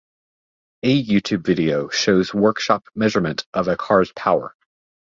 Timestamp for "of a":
3.53-3.77